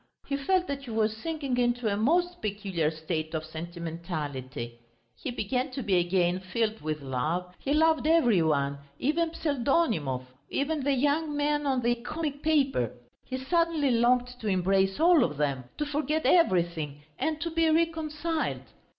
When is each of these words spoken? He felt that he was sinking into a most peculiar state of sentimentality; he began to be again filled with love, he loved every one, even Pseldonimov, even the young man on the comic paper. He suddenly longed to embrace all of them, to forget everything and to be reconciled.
He 0.25 0.35
felt 0.35 0.65
that 0.65 0.85
he 0.85 0.89
was 0.89 1.15
sinking 1.15 1.57
into 1.57 1.87
a 1.87 1.95
most 1.95 2.41
peculiar 2.41 2.89
state 2.89 3.35
of 3.35 3.45
sentimentality; 3.45 4.79
he 5.15 5.29
began 5.29 5.69
to 5.73 5.83
be 5.83 5.99
again 5.99 6.39
filled 6.39 6.81
with 6.81 7.03
love, 7.03 7.53
he 7.59 7.71
loved 7.75 8.07
every 8.07 8.41
one, 8.41 8.79
even 8.97 9.29
Pseldonimov, 9.31 10.23
even 10.49 10.83
the 10.83 10.93
young 10.93 11.37
man 11.37 11.67
on 11.67 11.81
the 11.83 11.93
comic 11.93 12.41
paper. 12.41 12.91
He 13.23 13.37
suddenly 13.37 13.91
longed 13.91 14.35
to 14.39 14.47
embrace 14.47 14.99
all 14.99 15.23
of 15.23 15.37
them, 15.37 15.65
to 15.77 15.85
forget 15.85 16.25
everything 16.25 17.03
and 17.19 17.39
to 17.39 17.51
be 17.51 17.69
reconciled. 17.69 18.63